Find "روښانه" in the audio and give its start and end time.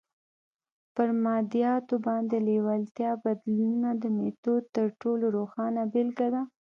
5.37-5.81